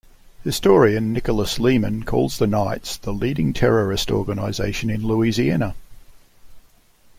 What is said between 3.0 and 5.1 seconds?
leading terrorist organization in